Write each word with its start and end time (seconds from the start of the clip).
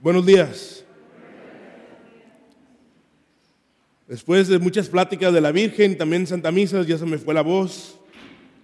Buenos 0.00 0.24
días. 0.24 0.84
Después 4.06 4.46
de 4.46 4.60
muchas 4.60 4.88
pláticas 4.88 5.34
de 5.34 5.40
la 5.40 5.50
Virgen, 5.50 5.98
también 5.98 6.24
Santa 6.24 6.52
Misa, 6.52 6.82
ya 6.82 6.96
se 6.96 7.04
me 7.04 7.18
fue 7.18 7.34
la 7.34 7.42
voz 7.42 7.98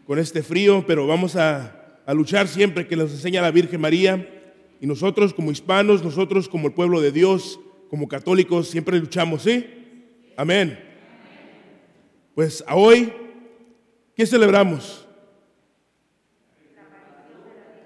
con 0.07 0.21
este 0.21 0.45
frío, 0.45 0.85
pero 0.87 1.09
vamos 1.09 1.35
a, 1.35 2.03
luchar 2.15 2.47
siempre 2.47 2.87
que 2.87 2.95
nos 2.95 3.11
enseña 3.11 3.43
la 3.43 3.51
Virgen 3.51 3.81
María. 3.81 4.29
Y 4.81 4.87
nosotros 4.87 5.35
como 5.35 5.51
hispanos, 5.51 6.05
nosotros 6.05 6.49
como 6.49 6.69
el 6.69 6.73
pueblo 6.73 7.01
de 7.01 7.11
Dios, 7.11 7.59
como 7.91 8.07
católicos, 8.07 8.69
siempre 8.69 9.01
luchamos, 9.01 9.43
¿sí? 9.43 9.67
Amén. 10.37 10.79
Pues 12.37 12.63
a 12.65 12.77
hoy, 12.77 13.13
¿qué 14.15 14.25
celebramos? 14.25 15.05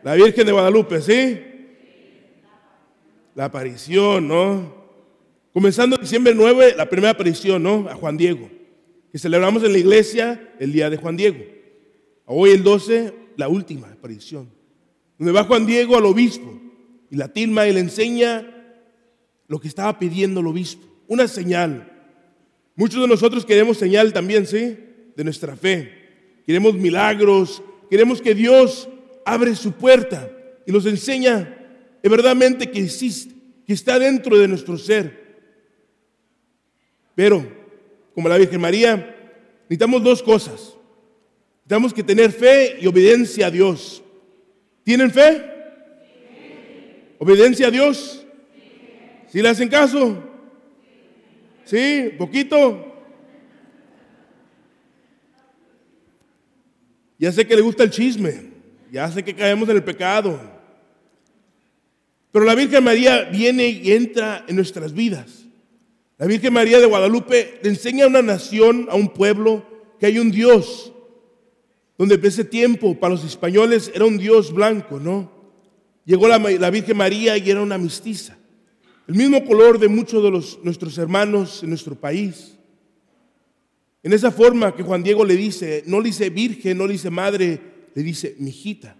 La 0.03 0.17
Virgen 0.17 0.45
de 0.45 0.53
Guadalupe, 0.53 1.01
¿sí? 1.01 1.48
La 3.39 3.45
aparición, 3.45 4.27
¿no? 4.27 4.75
Comenzando 5.53 5.97
diciembre 5.97 6.35
9, 6.35 6.75
la 6.77 6.91
primera 6.91 7.13
aparición, 7.13 7.63
¿no? 7.63 7.89
A 7.89 7.95
Juan 7.95 8.17
Diego, 8.17 8.51
que 9.13 9.19
celebramos 9.21 9.63
en 9.63 9.71
la 9.71 9.79
iglesia 9.79 10.55
el 10.59 10.73
día 10.73 10.91
de 10.91 10.97
Juan 10.97 11.17
Diego. 11.17 11.39
Hoy 12.25 12.51
el 12.51 12.65
12, 12.65 13.15
la 13.37 13.47
última 13.47 13.93
aparición, 13.93 14.51
donde 15.17 15.31
va 15.31 15.45
Juan 15.45 15.67
Diego 15.67 15.97
al 15.97 16.07
obispo 16.07 16.61
y 17.13 17.15
la 17.15 17.29
tilma 17.29 17.69
y 17.69 17.73
le 17.73 17.79
enseña 17.79 18.45
lo 19.47 19.61
que 19.61 19.69
estaba 19.69 20.01
pidiendo 20.01 20.41
el 20.41 20.49
obispo, 20.49 20.85
una 21.07 21.29
señal. 21.29 21.93
Muchos 22.75 23.01
de 23.01 23.07
nosotros 23.07 23.47
queremos 23.47 23.79
señal 23.79 24.13
también, 24.13 24.49
¿sí? 24.49 24.77
De 25.15 25.23
nuestra 25.23 25.55
fe. 25.55 26.43
Queremos 26.45 26.75
milagros, 26.75 27.63
queremos 27.89 28.21
que 28.21 28.35
Dios 28.35 28.89
abre 29.25 29.55
su 29.55 29.71
puerta 29.75 30.29
y 30.67 30.73
nos 30.73 30.87
enseña 30.87 31.55
verdaderamente 32.03 32.71
que 32.71 32.81
existe, 32.81 33.35
que 33.67 33.73
está 33.73 33.99
dentro 33.99 34.39
de 34.39 34.49
nuestro 34.49 34.79
ser. 34.79 35.29
Pero, 37.15 37.47
como 38.15 38.29
la 38.29 38.39
Virgen 38.39 38.61
María, 38.61 39.17
necesitamos 39.63 40.03
dos 40.03 40.23
cosas. 40.23 40.75
Necesitamos 41.59 41.93
que 41.93 42.03
tener 42.03 42.33
fe 42.33 42.79
y 42.81 42.87
obediencia 42.87 43.49
a 43.49 43.51
Dios. 43.51 44.03
¿Tienen 44.85 45.11
fe? 45.11 45.45
¿Obediencia 47.19 47.67
a 47.67 47.71
Dios? 47.71 48.25
¿Si 49.27 49.43
le 49.43 49.49
hacen 49.49 49.69
caso? 49.69 50.23
¿Sí? 51.65 52.11
¿Poquito? 52.17 52.85
Ya 57.19 57.33
sé 57.33 57.47
que 57.47 57.57
le 57.57 57.63
gusta 57.63 57.83
el 57.83 57.91
chisme. 57.91 58.53
Ya 58.91 59.11
sé 59.11 59.23
que 59.23 59.35
caemos 59.35 59.69
en 59.69 59.77
el 59.77 59.85
pecado. 59.85 60.58
Pero 62.39 62.47
la 62.47 62.55
Virgen 62.55 62.85
María 62.85 63.25
viene 63.25 63.67
y 63.67 63.91
entra 63.91 64.45
en 64.47 64.55
nuestras 64.55 64.93
vidas. 64.93 65.45
La 66.19 66.27
Virgen 66.27 66.53
María 66.53 66.79
de 66.79 66.87
Guadalupe 66.87 67.59
le 67.65 67.69
enseña 67.69 68.05
a 68.05 68.07
una 68.07 68.23
nación, 68.23 68.87
a 68.93 68.95
un 68.95 69.09
pueblo, 69.09 69.67
que 69.99 70.07
hay 70.07 70.21
un 70.21 70.31
Dios, 70.31 70.93
donde 71.97 72.15
en 72.15 72.25
ese 72.25 72.45
tiempo 72.45 72.97
para 72.97 73.15
los 73.15 73.25
españoles 73.25 73.91
era 73.93 74.05
un 74.05 74.19
Dios 74.19 74.53
blanco, 74.53 75.01
¿no? 75.01 75.33
Llegó 76.05 76.29
la, 76.29 76.39
Virgen 76.71 76.97
María 76.97 77.37
y 77.37 77.51
era 77.51 77.61
una 77.61 77.77
mestiza, 77.77 78.39
el 79.09 79.17
mismo 79.17 79.45
color 79.45 79.81
de 79.81 79.89
muchos 79.89 80.23
de 80.23 80.59
nuestros 80.63 80.97
hermanos 80.97 81.65
en 81.65 81.71
nuestro 81.71 81.97
país. 81.97 82.57
En 84.05 84.13
esa 84.13 84.31
forma 84.31 84.77
que 84.77 84.85
Juan 84.85 85.03
Diego 85.03 85.25
le 85.25 85.35
dice, 85.35 85.83
no 85.87 85.99
le 85.99 86.11
dice 86.11 86.31
virgen, 86.31 86.79
no 86.79 86.87
le 86.87 86.93
dice 86.93 87.11
madre, 87.11 87.61
le 87.93 88.03
dice 88.05 88.37
mijita. 88.39 88.97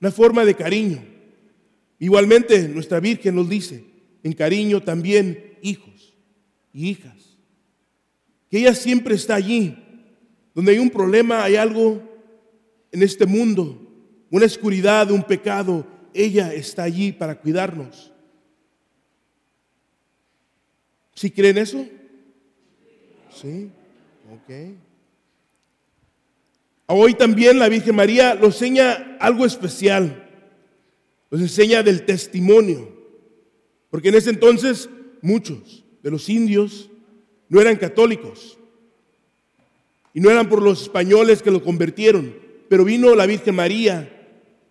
Una 0.00 0.12
forma 0.12 0.44
de 0.44 0.54
cariño. 0.54 1.13
Igualmente 2.04 2.68
nuestra 2.68 3.00
Virgen 3.00 3.34
nos 3.34 3.48
dice, 3.48 3.82
en 4.22 4.34
cariño 4.34 4.82
también 4.82 5.56
hijos 5.62 6.12
y 6.70 6.90
hijas. 6.90 7.38
Que 8.50 8.58
ella 8.58 8.74
siempre 8.74 9.14
está 9.14 9.36
allí. 9.36 9.74
Donde 10.54 10.72
hay 10.72 10.78
un 10.80 10.90
problema, 10.90 11.42
hay 11.42 11.56
algo 11.56 12.02
en 12.92 13.02
este 13.02 13.24
mundo, 13.24 13.90
una 14.28 14.44
oscuridad, 14.44 15.10
un 15.10 15.22
pecado, 15.22 15.86
ella 16.12 16.52
está 16.52 16.82
allí 16.82 17.10
para 17.10 17.40
cuidarnos. 17.40 18.12
¿Sí 21.14 21.30
creen 21.30 21.56
eso? 21.56 21.86
Sí, 23.34 23.70
ok. 24.30 24.76
Hoy 26.84 27.14
también 27.14 27.58
la 27.58 27.70
Virgen 27.70 27.96
María 27.96 28.34
nos 28.34 28.60
enseña 28.60 29.16
algo 29.20 29.46
especial. 29.46 30.23
Nos 31.34 31.42
enseña 31.42 31.82
del 31.82 32.04
testimonio. 32.04 32.96
Porque 33.90 34.10
en 34.10 34.14
ese 34.14 34.30
entonces 34.30 34.88
muchos 35.20 35.84
de 36.00 36.12
los 36.12 36.28
indios 36.28 36.88
no 37.48 37.60
eran 37.60 37.74
católicos. 37.74 38.56
Y 40.12 40.20
no 40.20 40.30
eran 40.30 40.48
por 40.48 40.62
los 40.62 40.82
españoles 40.82 41.42
que 41.42 41.50
lo 41.50 41.60
convirtieron. 41.60 42.36
Pero 42.68 42.84
vino 42.84 43.16
la 43.16 43.26
Virgen 43.26 43.56
María 43.56 44.08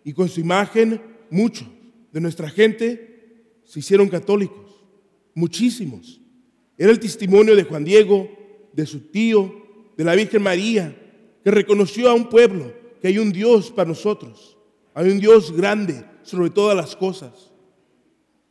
y 0.06 0.14
con 0.14 0.30
su 0.30 0.40
imagen 0.40 1.02
muchos 1.30 1.68
de 2.14 2.22
nuestra 2.22 2.50
gente 2.50 3.60
se 3.66 3.80
hicieron 3.80 4.08
católicos. 4.08 4.86
Muchísimos. 5.36 6.22
Era 6.78 6.92
el 6.92 7.00
testimonio 7.02 7.58
de 7.58 7.64
Juan 7.64 7.84
Diego, 7.84 8.30
de 8.72 8.86
su 8.86 9.02
tío, 9.02 9.54
de 9.98 10.06
la 10.06 10.16
Virgen 10.16 10.42
María, 10.42 10.96
que 11.44 11.52
reconoció 11.52 12.10
a 12.10 12.14
un 12.14 12.30
pueblo 12.30 12.74
que 13.02 13.10
hay 13.10 13.18
un 13.20 13.34
Dios 13.34 13.70
para 13.70 13.90
nosotros. 13.90 14.58
Hay 14.94 15.12
un 15.12 15.20
Dios 15.20 15.52
grande 15.52 16.13
sobre 16.24 16.50
todas 16.50 16.76
las 16.76 16.96
cosas. 16.96 17.52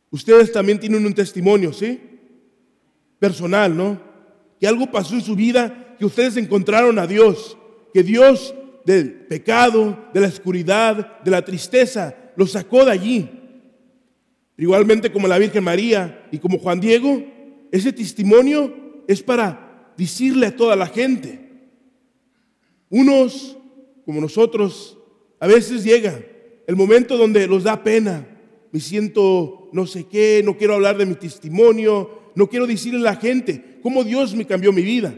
Ustedes 0.09 0.51
también 0.51 0.79
tienen 0.79 1.05
un 1.05 1.13
testimonio, 1.13 1.73
¿sí? 1.73 1.99
Personal, 3.19 3.75
¿no? 3.75 3.99
Que 4.59 4.67
algo 4.67 4.91
pasó 4.91 5.15
en 5.15 5.21
su 5.21 5.35
vida, 5.35 5.95
que 5.97 6.05
ustedes 6.05 6.37
encontraron 6.37 6.99
a 6.99 7.07
Dios, 7.07 7.57
que 7.93 8.03
Dios 8.03 8.53
del 8.85 9.11
pecado, 9.11 10.09
de 10.13 10.21
la 10.21 10.27
oscuridad, 10.27 11.21
de 11.21 11.31
la 11.31 11.43
tristeza, 11.43 12.15
los 12.35 12.51
sacó 12.51 12.85
de 12.85 12.91
allí. 12.91 13.29
Igualmente 14.57 15.11
como 15.11 15.27
la 15.27 15.39
Virgen 15.39 15.63
María 15.63 16.27
y 16.31 16.37
como 16.37 16.59
Juan 16.59 16.79
Diego, 16.79 17.23
ese 17.71 17.91
testimonio 17.91 19.03
es 19.07 19.23
para 19.23 19.93
decirle 19.97 20.47
a 20.47 20.55
toda 20.55 20.75
la 20.75 20.85
gente. 20.85 21.69
Unos, 22.89 23.57
como 24.05 24.21
nosotros, 24.21 24.97
a 25.39 25.47
veces 25.47 25.83
llegan 25.83 26.32
el 26.67 26.75
momento 26.75 27.17
donde 27.17 27.47
los 27.47 27.63
da 27.63 27.83
pena, 27.83 28.27
me 28.71 28.79
siento 28.79 29.69
no 29.73 29.85
sé 29.85 30.05
qué, 30.05 30.41
no 30.43 30.57
quiero 30.57 30.75
hablar 30.75 30.97
de 30.97 31.05
mi 31.05 31.15
testimonio, 31.15 32.31
no 32.35 32.47
quiero 32.47 32.67
decirle 32.67 32.99
a 33.01 33.13
la 33.13 33.15
gente 33.15 33.79
cómo 33.81 34.03
Dios 34.03 34.35
me 34.35 34.45
cambió 34.45 34.71
mi 34.71 34.81
vida. 34.81 35.13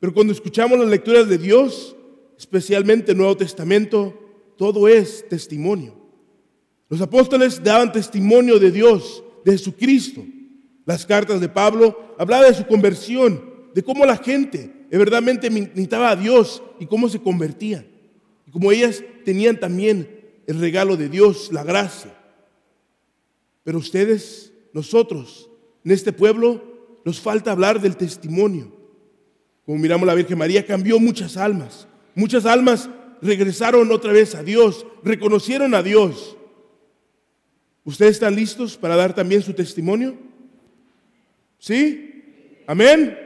Pero 0.00 0.12
cuando 0.14 0.32
escuchamos 0.32 0.78
las 0.78 0.88
lecturas 0.88 1.28
de 1.28 1.38
Dios, 1.38 1.96
especialmente 2.38 3.12
el 3.12 3.18
Nuevo 3.18 3.36
Testamento, 3.36 4.18
todo 4.56 4.88
es 4.88 5.28
testimonio. 5.28 5.94
Los 6.88 7.00
apóstoles 7.00 7.62
daban 7.62 7.92
testimonio 7.92 8.58
de 8.58 8.70
Dios, 8.70 9.24
de 9.44 9.52
Jesucristo. 9.52 10.24
Las 10.84 11.06
cartas 11.06 11.40
de 11.40 11.48
Pablo 11.48 12.14
hablaban 12.18 12.50
de 12.50 12.56
su 12.56 12.66
conversión, 12.66 13.42
de 13.74 13.82
cómo 13.82 14.04
la 14.04 14.16
gente 14.16 14.70
verdaderamente 14.90 15.48
necesitaba 15.48 16.10
a 16.10 16.16
Dios 16.16 16.62
y 16.78 16.86
cómo 16.86 17.08
se 17.08 17.20
convertían. 17.20 17.86
Y 18.46 18.50
como 18.50 18.70
ellas 18.72 19.02
tenían 19.24 19.58
también 19.58 20.21
el 20.52 20.60
regalo 20.60 20.96
de 20.96 21.08
Dios, 21.08 21.50
la 21.50 21.64
gracia. 21.64 22.14
Pero 23.64 23.78
ustedes, 23.78 24.52
nosotros, 24.74 25.48
en 25.84 25.92
este 25.92 26.12
pueblo, 26.12 27.00
nos 27.04 27.20
falta 27.20 27.52
hablar 27.52 27.80
del 27.80 27.96
testimonio. 27.96 28.70
Como 29.64 29.78
miramos 29.78 30.06
la 30.06 30.14
Virgen 30.14 30.36
María, 30.36 30.66
cambió 30.66 31.00
muchas 31.00 31.38
almas. 31.38 31.88
Muchas 32.14 32.44
almas 32.44 32.90
regresaron 33.22 33.90
otra 33.90 34.12
vez 34.12 34.34
a 34.34 34.42
Dios, 34.42 34.84
reconocieron 35.02 35.74
a 35.74 35.82
Dios. 35.82 36.36
¿Ustedes 37.84 38.12
están 38.12 38.36
listos 38.36 38.76
para 38.76 38.94
dar 38.94 39.14
también 39.14 39.40
su 39.40 39.54
testimonio? 39.54 40.18
¿Sí? 41.58 42.60
¿Amén? 42.66 43.18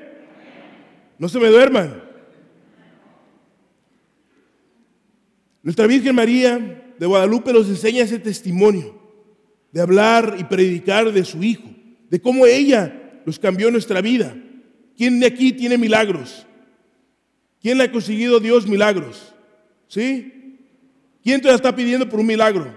No 1.18 1.28
se 1.28 1.40
me 1.40 1.48
duerman. 1.48 2.04
Nuestra 5.62 5.88
Virgen 5.88 6.14
María 6.14 6.85
de 6.98 7.06
Guadalupe 7.06 7.52
nos 7.52 7.68
enseña 7.68 8.02
ese 8.02 8.18
testimonio 8.18 8.94
de 9.72 9.80
hablar 9.80 10.36
y 10.38 10.44
predicar 10.44 11.12
de 11.12 11.24
su 11.24 11.42
Hijo, 11.42 11.68
de 12.08 12.20
cómo 12.20 12.46
ella 12.46 13.20
nos 13.26 13.38
cambió 13.38 13.70
nuestra 13.70 14.00
vida. 14.00 14.36
¿Quién 14.96 15.20
de 15.20 15.26
aquí 15.26 15.52
tiene 15.52 15.76
milagros? 15.76 16.46
¿Quién 17.60 17.78
le 17.78 17.84
ha 17.84 17.92
conseguido 17.92 18.40
Dios 18.40 18.66
milagros? 18.66 19.34
¿Sí? 19.88 20.58
¿Quién 21.22 21.40
te 21.40 21.48
la 21.48 21.54
está 21.54 21.74
pidiendo 21.74 22.08
por 22.08 22.20
un 22.20 22.26
milagro? 22.26 22.72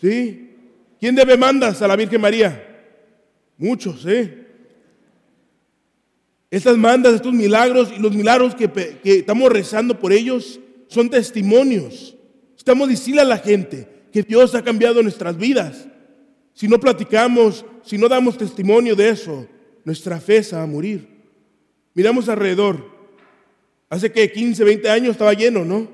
¿Sí? 0.00 0.50
¿Quién 0.98 1.14
debe 1.14 1.36
mandas 1.36 1.80
a 1.80 1.88
la 1.88 1.96
Virgen 1.96 2.20
María? 2.20 2.66
Muchos, 3.56 4.04
¿eh? 4.06 4.46
Estas 6.50 6.76
mandas, 6.76 7.14
estos 7.14 7.32
milagros 7.32 7.92
y 7.96 8.00
los 8.00 8.12
milagros 8.14 8.54
que 8.54 8.98
estamos 9.04 9.50
rezando 9.52 9.98
por 9.98 10.12
ellos 10.12 10.58
son 10.88 11.08
testimonios 11.08 12.16
Estamos 12.60 12.90
diciendo 12.90 13.22
a 13.22 13.24
la 13.24 13.38
gente 13.38 13.88
que 14.12 14.22
Dios 14.22 14.54
ha 14.54 14.62
cambiado 14.62 15.02
nuestras 15.02 15.34
vidas. 15.38 15.88
si 16.52 16.68
no 16.68 16.78
platicamos, 16.78 17.64
si 17.82 17.96
no 17.96 18.06
damos 18.06 18.36
testimonio 18.36 18.94
de 18.94 19.08
eso, 19.08 19.46
nuestra 19.82 20.20
fe 20.20 20.42
se 20.42 20.56
va 20.56 20.64
a 20.64 20.66
morir. 20.66 21.08
Miramos 21.94 22.28
alrededor. 22.28 22.84
Hace 23.88 24.12
que 24.12 24.30
15, 24.30 24.62
20 24.62 24.90
años 24.90 25.12
estaba 25.12 25.32
lleno, 25.32 25.64
¿no? 25.64 25.88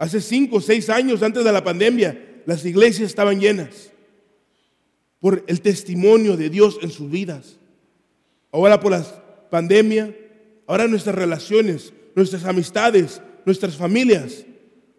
Hace 0.00 0.20
5, 0.20 0.60
6 0.60 0.90
años 0.90 1.22
antes 1.22 1.44
de 1.44 1.52
la 1.52 1.62
pandemia, 1.62 2.42
las 2.44 2.64
iglesias 2.64 3.08
estaban 3.08 3.38
llenas 3.38 3.92
por 5.20 5.44
el 5.46 5.60
testimonio 5.60 6.36
de 6.36 6.50
Dios 6.50 6.80
en 6.82 6.90
sus 6.90 7.08
vidas. 7.08 7.56
Ahora 8.50 8.80
por 8.80 8.90
la 8.90 9.04
pandemia, 9.48 10.12
ahora 10.66 10.88
nuestras 10.88 11.14
relaciones, 11.14 11.92
nuestras 12.16 12.44
amistades, 12.46 13.22
nuestras 13.44 13.76
familias 13.76 14.44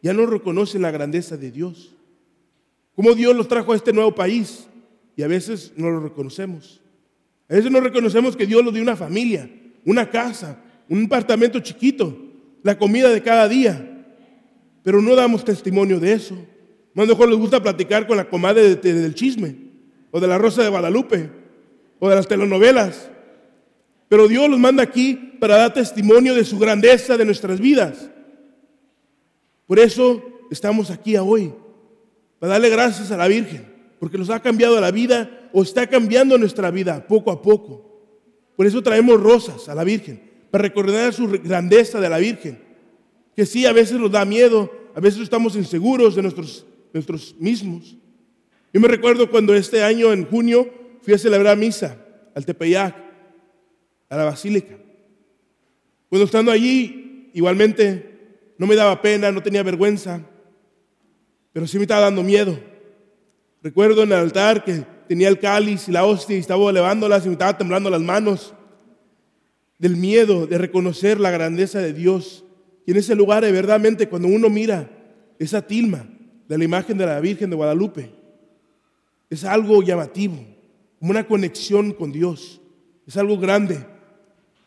ya 0.02 0.14
no 0.14 0.26
reconocen 0.26 0.82
la 0.82 0.92
grandeza 0.92 1.38
de 1.38 1.52
Dios. 1.52 1.94
Cómo 2.96 3.14
Dios 3.14 3.36
los 3.36 3.48
trajo 3.48 3.74
a 3.74 3.76
este 3.76 3.94
nuevo 3.94 4.14
país 4.14 4.68
y 5.16 5.24
a 5.24 5.28
veces 5.28 5.74
no 5.76 5.90
lo 5.90 6.00
reconocemos. 6.00 6.82
A 7.50 7.56
veces 7.56 7.72
no 7.72 7.82
reconocemos 7.82 8.36
que 8.36 8.46
Dios 8.46 8.64
nos 8.64 8.74
dio 8.74 8.84
una 8.84 8.96
familia, 8.96 9.50
una 9.86 10.10
casa, 10.10 10.62
un 10.88 11.06
apartamento 11.06 11.60
chiquito, 11.60 12.18
la 12.64 12.78
comida 12.78 13.10
de 13.10 13.22
cada 13.22 13.48
día, 13.48 14.06
pero 14.84 15.02
no 15.02 15.16
damos 15.16 15.44
testimonio 15.44 16.00
de 16.00 16.14
eso. 16.14 16.38
Más 16.94 17.08
mejor 17.08 17.30
les 17.30 17.38
gusta 17.38 17.62
platicar 17.62 18.08
con 18.08 18.18
la 18.18 18.30
comadre 18.30 18.76
del 18.76 19.14
chisme, 19.16 19.56
o 20.12 20.20
de 20.20 20.28
la 20.28 20.38
Rosa 20.38 20.64
de 20.64 20.70
Guadalupe, 20.70 21.30
o 22.00 22.10
de 22.10 22.16
las 22.16 22.28
telenovelas. 22.28 23.10
Pero 24.08 24.28
Dios 24.28 24.50
los 24.50 24.60
manda 24.60 24.84
aquí 24.84 25.36
para 25.40 25.58
dar 25.58 25.74
testimonio 25.74 26.34
de 26.34 26.44
su 26.44 26.58
grandeza 26.58 27.16
de 27.18 27.26
nuestras 27.26 27.60
vidas. 27.60 28.10
Por 29.70 29.78
eso 29.78 30.24
estamos 30.50 30.90
aquí 30.90 31.16
hoy, 31.16 31.54
para 32.40 32.54
darle 32.54 32.70
gracias 32.70 33.12
a 33.12 33.18
la 33.18 33.28
Virgen, 33.28 33.72
porque 34.00 34.18
nos 34.18 34.32
ha 34.32 34.42
cambiado 34.42 34.82
la 34.82 34.90
vida 34.90 35.48
o 35.54 35.62
está 35.62 35.86
cambiando 35.86 36.40
nuestra 36.40 36.72
vida 36.72 37.06
poco 37.06 37.30
a 37.30 37.40
poco. 37.40 37.86
Por 38.56 38.66
eso 38.66 38.82
traemos 38.82 39.22
rosas 39.22 39.70
a 39.70 39.76
la 39.76 39.84
Virgen, 39.84 40.28
para 40.50 40.64
recordar 40.64 41.14
su 41.14 41.28
grandeza 41.28 42.02
de 42.02 42.10
la 42.10 42.18
Virgen, 42.18 42.58
que 43.36 43.46
sí, 43.46 43.68
a 43.68 43.72
veces 43.72 44.00
nos 44.00 44.12
da 44.12 44.26
miedo, 44.26 44.72
a 44.96 45.00
veces 45.00 45.22
estamos 45.22 45.56
inseguros 45.56 46.16
de 46.16 46.24
nuestros, 46.24 46.66
nuestros 46.92 47.36
mismos. 47.38 47.96
Yo 48.74 48.82
me 48.82 48.88
recuerdo 48.88 49.30
cuando 49.30 49.54
este 49.54 49.84
año, 49.84 50.12
en 50.12 50.26
junio, 50.26 50.68
fui 51.04 51.14
a 51.14 51.20
celebrar 51.20 51.56
misa 51.56 51.96
al 52.34 52.44
Tepeyac, 52.44 52.96
a 54.10 54.18
la 54.18 54.24
Basílica. 54.24 54.80
Cuando 56.10 56.26
estando 56.26 56.52
allí, 56.52 57.30
igualmente 57.36 58.09
no 58.60 58.68
me 58.68 58.76
daba 58.76 59.02
pena, 59.02 59.32
no 59.32 59.42
tenía 59.42 59.64
vergüenza, 59.64 60.22
pero 61.54 61.66
sí 61.66 61.78
me 61.78 61.84
estaba 61.84 62.02
dando 62.02 62.22
miedo. 62.22 62.60
Recuerdo 63.64 64.04
en 64.04 64.12
el 64.12 64.20
altar 64.20 64.66
que 64.66 64.84
tenía 65.08 65.30
el 65.30 65.40
cáliz 65.40 65.88
y 65.88 65.94
la 65.94 66.04
hostia 66.04 66.36
y 66.36 66.40
estaba 66.40 66.70
elevándolas 66.70 67.26
y 67.26 67.30
me 67.30 67.34
estaba 67.34 67.58
temblando 67.58 67.90
las 67.90 68.02
manos 68.02 68.54
del 69.78 69.96
miedo 69.96 70.46
de 70.46 70.58
reconocer 70.58 71.22
la 71.22 71.32
grandeza 71.32 71.80
de 71.80 71.94
Dios. 71.94 72.44
Y 72.86 72.92
en 72.92 72.98
ese 72.98 73.16
lugar, 73.16 73.46
de 73.46 73.52
verdaderamente, 73.54 74.10
cuando 74.10 74.28
uno 74.28 74.50
mira 74.50 74.90
esa 75.40 75.66
tilma 75.66 76.06
de 76.50 76.58
la 76.58 76.64
imagen 76.66 76.98
de 76.98 77.06
la 77.06 77.20
Virgen 77.22 77.50
de 77.50 77.56
Guadalupe, 77.56 78.12
es 79.30 79.46
algo 79.46 79.82
llamativo, 79.82 80.36
como 81.00 81.12
una 81.12 81.26
conexión 81.26 81.94
con 81.94 82.12
Dios. 82.12 82.60
Es 83.08 83.16
algo 83.16 83.38
grande. 83.38 83.86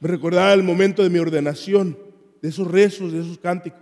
Me 0.00 0.08
recordaba 0.08 0.54
el 0.54 0.62
momento 0.62 1.02
de 1.02 1.10
mi 1.10 1.18
ordenación, 1.18 1.98
de 2.42 2.48
esos 2.48 2.68
rezos, 2.70 3.12
de 3.12 3.20
esos 3.20 3.38
cánticos. 3.38 3.80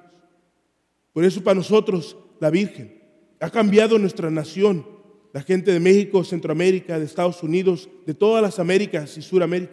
Por 1.13 1.25
eso 1.25 1.43
para 1.43 1.57
nosotros 1.57 2.17
la 2.39 2.51
Virgen 2.51 3.01
ha 3.41 3.51
cambiado 3.51 3.99
nuestra 3.99 4.31
nación, 4.31 4.87
la 5.33 5.43
gente 5.43 5.73
de 5.73 5.81
México, 5.81 6.23
Centroamérica, 6.23 6.99
de 6.99 7.07
Estados 7.07 7.43
Unidos, 7.43 7.89
de 8.07 8.15
todas 8.15 8.43
las 8.43 8.59
Américas 8.59 9.17
y 9.17 9.23
Suramérica. 9.23 9.73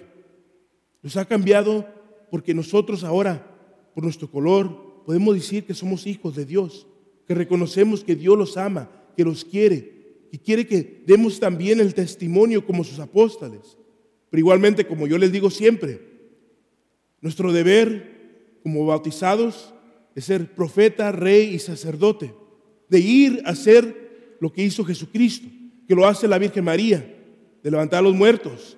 Nos 1.04 1.18
ha 1.18 1.26
cambiado 1.26 1.86
porque 2.32 2.54
nosotros 2.54 3.04
ahora, 3.04 3.46
por 3.94 4.04
nuestro 4.04 4.32
color, 4.32 5.04
podemos 5.06 5.36
decir 5.36 5.66
que 5.66 5.74
somos 5.74 6.08
hijos 6.08 6.36
de 6.36 6.46
Dios, 6.46 6.88
que 7.28 7.36
reconocemos 7.36 8.04
que 8.04 8.16
Dios 8.16 8.38
los 8.38 8.56
ama, 8.56 8.90
que 9.16 9.24
los 9.24 9.44
quiere 9.44 10.28
y 10.32 10.38
quiere 10.38 10.66
que 10.66 11.04
demos 11.06 11.40
también 11.40 11.80
el 11.80 11.94
testimonio 11.94 12.66
como 12.66 12.84
sus 12.84 13.00
apóstoles. 13.00 13.78
Pero 14.30 14.40
igualmente, 14.40 14.86
como 14.86 15.08
yo 15.08 15.18
les 15.18 15.32
digo 15.32 15.50
siempre, 15.50 16.02
nuestro 17.22 17.52
deber 17.52 18.17
como 18.68 18.86
bautizados 18.86 19.74
de 20.14 20.22
ser 20.22 20.54
profeta, 20.54 21.14
rey 21.14 21.56
y 21.56 21.60
sacerdote, 21.60 22.34
de 22.90 23.00
ir 23.00 23.42
a 23.46 23.52
hacer 23.52 24.36
lo 24.42 24.52
que 24.52 24.62
hizo 24.62 24.84
Jesucristo, 24.84 25.48
que 25.88 25.96
lo 25.96 26.06
hace 26.06 26.28
la 26.28 26.38
Virgen 26.38 26.66
María, 26.66 26.98
de 27.64 27.72
levantar 27.72 28.00
a 28.00 28.02
los 28.02 28.14
muertos, 28.14 28.78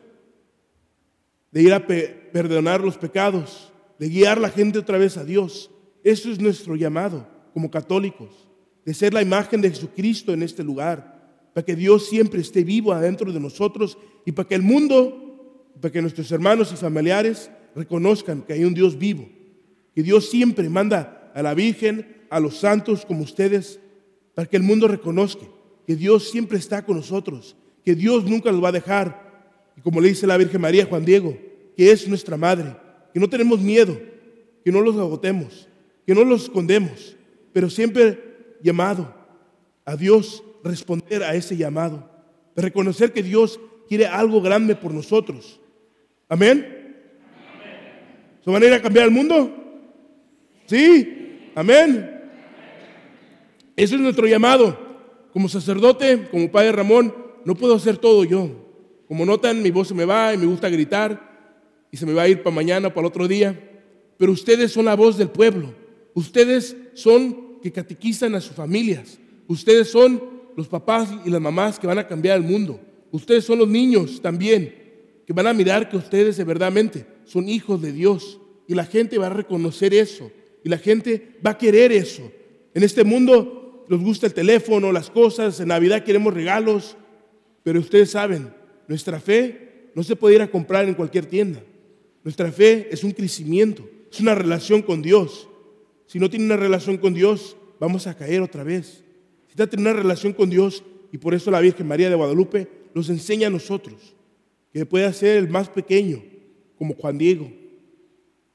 de 1.51 1.63
ir 1.63 1.74
a 1.74 1.88
perdonar 1.88 2.81
los 2.81 3.00
pecados, 3.00 3.74
de 3.97 4.09
guiar 4.09 4.39
la 4.39 4.51
gente 4.51 4.77
otra 4.77 5.00
vez 5.00 5.18
a 5.18 5.25
Dios. 5.25 5.71
Eso 6.03 6.31
es 6.31 6.39
nuestro 6.39 6.75
llamado 6.75 7.27
como 7.51 7.71
católicos, 7.71 8.47
de 8.86 8.94
ser 8.94 9.12
la 9.12 9.24
imagen 9.24 9.59
de 9.59 9.71
Jesucristo 9.71 10.33
en 10.33 10.44
este 10.44 10.63
lugar, 10.63 11.50
para 11.56 11.65
que 11.65 11.75
Dios 11.75 12.07
siempre 12.07 12.41
esté 12.41 12.63
vivo 12.63 12.94
adentro 12.94 13.33
de 13.33 13.39
nosotros 13.39 13.97
y 14.24 14.33
para 14.33 14.47
que 14.47 14.53
el 14.53 14.62
mundo, 14.62 15.71
para 15.81 15.91
que 15.91 16.01
nuestros 16.03 16.31
hermanos 16.31 16.71
y 16.71 16.75
familiares 16.75 17.50
reconozcan 17.75 18.44
que 18.44 18.53
hay 18.53 18.63
un 18.63 18.75
Dios 18.75 18.95
vivo, 18.95 19.38
que 19.94 20.03
Dios 20.03 20.30
siempre 20.30 20.69
manda 20.69 21.31
a 21.33 21.41
la 21.41 21.53
Virgen, 21.53 22.25
a 22.30 22.39
los 22.39 22.57
santos 22.57 23.06
como 23.06 23.24
ustedes, 23.24 23.80
para 24.33 24.47
que 24.47 24.57
el 24.57 24.63
mundo 24.63 24.88
reconozca 24.88 25.45
que 25.86 25.95
Dios 25.95 26.30
siempre 26.30 26.57
está 26.57 26.86
con 26.86 26.97
nosotros, 26.97 27.56
que 27.83 27.95
Dios 27.95 28.24
nunca 28.25 28.51
los 28.51 28.63
va 28.63 28.69
a 28.69 28.74
dejar. 28.74 29.74
Y 29.75 29.81
como 29.81 30.00
le 30.00 30.09
dice 30.09 30.27
la 30.27 30.38
Virgen 30.38 30.62
María 30.62 30.86
Juan 30.86 31.03
Diego, 31.03 31.36
que 31.75 31.91
es 31.91 32.07
nuestra 32.07 32.38
madre, 32.38 32.75
que 33.13 33.19
no 33.19 33.27
tenemos 33.27 33.59
miedo, 33.59 34.00
que 34.63 34.71
no 34.71 34.81
los 34.81 34.95
agotemos, 34.97 35.68
que 36.06 36.13
no 36.13 36.24
los 36.24 36.44
escondemos, 36.44 37.15
pero 37.51 37.69
siempre 37.69 38.56
llamado 38.62 39.13
a 39.86 39.95
Dios 39.95 40.44
responder 40.63 41.24
a 41.24 41.33
ese 41.33 41.57
llamado, 41.57 42.09
de 42.56 42.62
reconocer 42.62 43.12
que 43.12 43.24
Dios 43.24 43.59
quiere 43.88 44.06
algo 44.06 44.41
grande 44.41 44.75
por 44.75 44.94
nosotros. 44.94 45.59
Amén. 46.27 46.95
¿Se 48.44 48.51
van 48.51 48.63
a 48.71 48.81
cambiar 48.81 49.06
el 49.06 49.12
mundo? 49.12 49.59
Sí. 50.69 51.51
Amén. 51.56 52.21
Eso 53.75 53.95
es 53.95 54.01
nuestro 54.01 54.27
llamado. 54.27 54.77
Como 55.33 55.50
sacerdote, 55.50 56.27
como 56.30 56.51
padre 56.51 56.71
Ramón, 56.71 57.13
no 57.44 57.56
puedo 57.56 57.74
hacer 57.74 57.98
todo 57.98 58.24
yo. 58.24 58.51
Como 59.08 59.25
notan, 59.25 59.63
mi 59.63 59.72
voz 59.72 59.88
se 59.88 59.96
me 59.96 60.05
va 60.05 60.34
y 60.34 60.38
me 60.38 60.46
gusta 60.46 60.70
gritar 60.70 61.88
y 61.91 61.98
se 61.98 62.05
me 62.05 62.13
va 62.13 62.24
a 62.24 62.27
ir 62.27 62.44
para 62.44 62.55
mañana, 62.55 62.89
para 62.89 63.01
el 63.01 63.08
otro 63.08 63.27
día. 63.27 63.60
Pero 64.17 64.32
ustedes 64.32 64.72
son 64.72 64.86
la 64.86 64.96
voz 64.96 65.17
del 65.17 65.29
pueblo. 65.29 65.74
Ustedes 66.13 66.77
son 66.94 67.60
que 67.62 67.72
catequizan 67.72 68.36
a 68.36 68.41
sus 68.41 68.55
familias. 68.55 69.17
Ustedes 69.48 69.89
son 69.89 70.22
los 70.55 70.67
papás 70.67 71.10
y 71.25 71.32
las 71.32 71.41
mamás 71.41 71.79
que 71.79 71.88
van 71.88 71.98
a 71.98 72.08
cambiar 72.08 72.38
el 72.38 72.44
mundo. 72.44 72.79
Ustedes 73.12 73.44
son 73.44 73.58
los 73.58 73.67
niños 73.67 74.22
también 74.22 74.75
que 75.25 75.34
van 75.34 75.48
a 75.48 75.53
mirar 75.53 75.89
que 75.89 75.98
ustedes 75.98 76.38
de 76.38 76.44
verdadmente 76.44 77.05
son 77.25 77.50
hijos 77.50 77.82
de 77.82 77.91
Dios. 77.91 78.39
Y 78.67 78.75
la 78.75 78.86
gente 78.86 79.17
va 79.17 79.27
a 79.27 79.32
reconocer 79.32 79.96
eso. 79.96 80.32
Y 80.63 80.70
la 80.70 80.78
gente 80.78 81.38
va 81.46 81.51
a 81.51 81.58
querer 81.58 81.92
eso. 81.92 82.32
En 82.74 82.84
este 82.84 83.04
mundo 83.04 83.86
nos 83.88 84.01
gusta 84.01 84.28
el 84.28 84.34
teléfono, 84.34 84.92
las 84.92 85.10
cosas, 85.10 85.60
en 85.60 85.70
Navidad 85.70 86.04
queremos 86.04 86.34
regalos, 86.34 86.96
pero 87.63 87.80
ustedes 87.80 88.12
saben, 88.12 88.54
nuestra 88.88 89.20
fe 89.20 89.92
no 89.96 90.04
se 90.04 90.16
puede 90.16 90.36
ir 90.36 90.42
a 90.42 90.51
comprar 90.51 90.88
en 90.88 90.94
cualquier 90.94 91.25
tienda. 91.25 91.63
Nuestra 92.24 92.51
fe 92.51 92.88
es 92.92 93.04
un 93.04 93.12
crecimiento, 93.12 93.89
es 94.12 94.20
una 94.20 94.36
relación 94.36 94.82
con 94.82 95.01
Dios. 95.01 95.50
Si 96.06 96.20
no 96.20 96.30
tiene 96.30 96.46
una 96.46 96.58
relación 96.58 96.98
con 96.98 97.13
Dios, 97.13 97.56
vamos 97.80 98.06
a 98.08 98.16
caer 98.16 98.42
otra 98.42 98.63
vez. 98.63 99.04
Si 99.48 99.56
tiene 99.56 99.82
una 99.82 99.94
relación 99.94 100.34
con 100.34 100.50
Dios, 100.50 100.84
y 101.12 101.18
por 101.18 101.34
eso 101.34 101.50
la 101.50 101.60
Virgen 101.60 101.88
María 101.88 102.10
de 102.10 102.16
Guadalupe 102.16 102.68
nos 102.94 103.10
enseña 103.10 103.48
a 103.48 103.51
nosotros 103.51 104.16
que 104.72 104.86
puede 104.86 105.12
ser 105.13 105.38
el 105.38 105.50
más 105.50 105.70
pequeño, 105.70 106.22
como 106.78 106.94
Juan 106.94 107.18
Diego, 107.18 107.51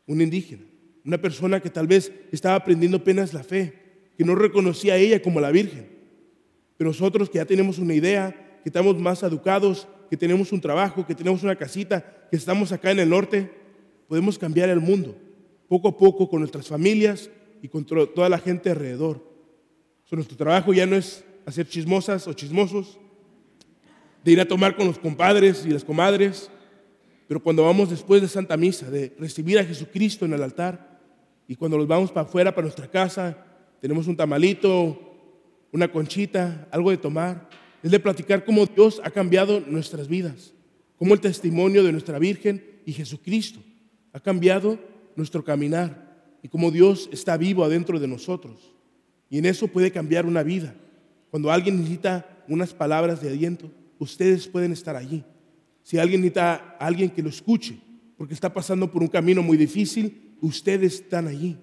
un 0.06 0.20
indígena 0.20 0.62
una 1.04 1.18
persona 1.18 1.60
que 1.60 1.70
tal 1.70 1.86
vez 1.86 2.12
estaba 2.32 2.56
aprendiendo 2.56 2.98
apenas 2.98 3.34
la 3.34 3.42
fe, 3.42 3.74
que 4.16 4.24
no 4.24 4.34
reconocía 4.34 4.94
a 4.94 4.96
ella 4.96 5.20
como 5.20 5.40
la 5.40 5.50
Virgen. 5.50 5.88
Pero 6.76 6.90
nosotros 6.90 7.28
que 7.28 7.38
ya 7.38 7.44
tenemos 7.44 7.78
una 7.78 7.94
idea, 7.94 8.60
que 8.62 8.68
estamos 8.68 8.98
más 8.98 9.22
educados, 9.22 9.86
que 10.08 10.16
tenemos 10.16 10.52
un 10.52 10.60
trabajo, 10.60 11.06
que 11.06 11.14
tenemos 11.14 11.42
una 11.42 11.56
casita, 11.56 12.26
que 12.30 12.36
estamos 12.36 12.72
acá 12.72 12.90
en 12.90 13.00
el 13.00 13.10
norte, 13.10 13.50
podemos 14.08 14.38
cambiar 14.38 14.68
el 14.68 14.80
mundo 14.80 15.16
poco 15.68 15.88
a 15.88 15.96
poco 15.96 16.28
con 16.28 16.40
nuestras 16.40 16.68
familias 16.68 17.30
y 17.62 17.68
con 17.68 17.84
toda 17.84 18.28
la 18.28 18.38
gente 18.38 18.70
alrededor. 18.70 19.24
nuestro 20.10 20.36
trabajo 20.36 20.72
ya 20.72 20.86
no 20.86 20.94
es 20.94 21.24
hacer 21.44 21.66
chismosas 21.66 22.28
o 22.28 22.32
chismosos, 22.32 23.00
de 24.22 24.32
ir 24.32 24.40
a 24.40 24.46
tomar 24.46 24.76
con 24.76 24.86
los 24.86 24.98
compadres 24.98 25.66
y 25.66 25.70
las 25.70 25.84
comadres, 25.84 26.50
pero 27.26 27.42
cuando 27.42 27.64
vamos 27.64 27.90
después 27.90 28.22
de 28.22 28.28
Santa 28.28 28.56
Misa, 28.56 28.90
de 28.90 29.14
recibir 29.18 29.58
a 29.58 29.64
Jesucristo 29.64 30.24
en 30.24 30.34
el 30.34 30.42
altar, 30.42 30.93
y 31.46 31.56
cuando 31.56 31.76
nos 31.76 31.86
vamos 31.86 32.10
para 32.10 32.26
afuera, 32.26 32.54
para 32.54 32.64
nuestra 32.64 32.88
casa, 32.90 33.36
tenemos 33.80 34.06
un 34.06 34.16
tamalito, 34.16 34.98
una 35.72 35.90
conchita, 35.90 36.68
algo 36.70 36.90
de 36.90 36.96
tomar. 36.96 37.48
es 37.82 37.90
de 37.90 38.00
platicar 38.00 38.44
cómo 38.44 38.64
Dios 38.64 39.00
ha 39.04 39.10
cambiado 39.10 39.60
nuestras 39.60 40.08
vidas, 40.08 40.54
cómo 40.96 41.12
el 41.12 41.20
testimonio 41.20 41.82
de 41.82 41.92
nuestra 41.92 42.18
Virgen 42.18 42.64
y 42.86 42.92
Jesucristo 42.92 43.60
ha 44.12 44.20
cambiado 44.20 44.78
nuestro 45.16 45.44
caminar 45.44 46.38
y 46.42 46.48
cómo 46.48 46.70
Dios 46.70 47.08
está 47.12 47.36
vivo 47.36 47.64
adentro 47.64 48.00
de 48.00 48.08
nosotros. 48.08 48.72
Y 49.28 49.38
en 49.38 49.46
eso 49.46 49.68
puede 49.68 49.90
cambiar 49.90 50.24
una 50.26 50.42
vida. 50.42 50.74
Cuando 51.30 51.50
alguien 51.50 51.76
necesita 51.76 52.44
unas 52.48 52.72
palabras 52.72 53.20
de 53.20 53.28
aliento, 53.28 53.70
ustedes 53.98 54.46
pueden 54.46 54.72
estar 54.72 54.96
allí. 54.96 55.24
Si 55.82 55.98
alguien 55.98 56.20
necesita 56.20 56.76
a 56.78 56.86
alguien 56.86 57.10
que 57.10 57.22
lo 57.22 57.28
escuche, 57.28 57.78
porque 58.16 58.32
está 58.32 58.52
pasando 58.52 58.90
por 58.90 59.02
un 59.02 59.08
camino 59.08 59.42
muy 59.42 59.56
difícil, 59.56 60.23
ustedes 60.46 60.94
están 61.00 61.26
allí. 61.26 61.56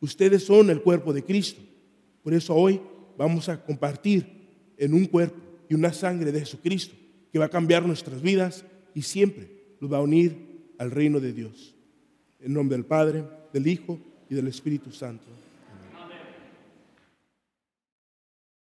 Ustedes 0.00 0.44
son 0.44 0.70
el 0.70 0.82
cuerpo 0.82 1.12
de 1.12 1.22
Cristo. 1.22 1.60
Por 2.22 2.34
eso 2.34 2.54
hoy 2.54 2.80
vamos 3.16 3.48
a 3.48 3.62
compartir 3.62 4.26
en 4.76 4.94
un 4.94 5.06
cuerpo 5.06 5.38
y 5.68 5.74
una 5.74 5.92
sangre 5.92 6.32
de 6.32 6.40
Jesucristo 6.40 6.94
que 7.30 7.38
va 7.38 7.46
a 7.46 7.50
cambiar 7.50 7.86
nuestras 7.86 8.20
vidas 8.20 8.64
y 8.94 9.02
siempre 9.02 9.48
nos 9.80 9.92
va 9.92 9.98
a 9.98 10.02
unir 10.02 10.74
al 10.78 10.90
reino 10.90 11.20
de 11.20 11.32
Dios. 11.32 11.74
En 12.40 12.54
nombre 12.54 12.76
del 12.76 12.86
Padre, 12.86 13.24
del 13.52 13.66
Hijo 13.66 13.98
y 14.28 14.34
del 14.34 14.48
Espíritu 14.48 14.90
Santo. 14.92 15.41